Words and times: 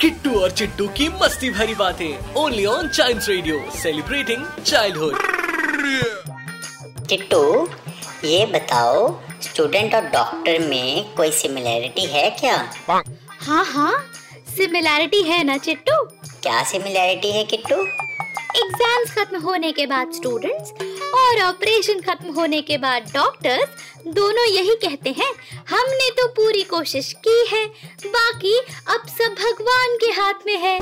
किट्टू 0.00 0.40
और 0.40 0.50
चिट्टू 0.50 0.86
की 0.88 1.08
मस्ती 1.22 1.50
भरी 1.50 1.74
बातें 1.74 2.34
only 2.42 2.64
on 2.66 2.88
child 2.88 3.22
radio 3.28 3.58
celebrating 3.76 4.44
childhood 4.66 5.16
Chittu 7.08 7.42
ये 8.24 8.44
बताओ 8.46 9.08
स्टूडेंट 9.42 9.94
और 9.94 10.06
डॉक्टर 10.10 10.58
में 10.68 11.14
कोई 11.14 11.30
सिमिलैरिटी 11.32 12.04
है 12.06 12.28
क्या? 12.30 12.56
हाँ 13.40 13.64
हाँ 13.64 13.92
सिमिलैरिटी 14.56 15.22
है 15.22 15.42
ना 15.44 15.56
चिट्टू? 15.58 16.02
क्या 16.42 16.62
सिमिलैरिटी 16.72 17.32
है 17.32 17.44
किट्टू? 17.44 17.76
एग्ज़ाम्स 18.56 19.10
खत्म 19.14 19.40
होने 19.40 19.72
के 19.72 19.86
बाद 19.86 20.12
स्टूडेंट्स 20.12 20.72
और 21.14 21.40
ऑपरेशन 21.42 22.00
खत्म 22.00 22.32
होने 22.34 22.60
के 22.62 22.78
बाद 22.78 23.10
डॉक्टर्स 23.14 23.88
दोनों 24.06 24.46
यही 24.46 24.74
कहते 24.84 25.10
हैं, 25.18 25.32
हमने 25.70 26.08
तो 26.18 26.26
पूरी 26.36 26.62
कोशिश 26.64 27.12
की 27.26 27.44
है, 27.48 27.66
बाकी 28.06 28.58
अब 28.94 29.06
सब 29.08 29.34
भगवान 29.40 29.96
के 29.96 30.10
हाथ 30.20 30.46
में 30.46 30.56
है। 30.58 30.78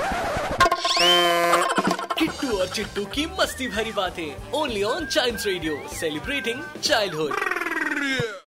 किट्टू 2.18 2.56
और 2.58 2.68
चिट्टू 2.68 3.05
की 3.14 3.27
मस्ती 3.40 3.68
भरी 3.68 3.92
बातें 3.92 4.52
only 4.60 4.83
on 4.84 5.06
child 5.06 5.46
radio 5.46 5.80
celebrating 6.00 6.62
childhood 6.83 8.46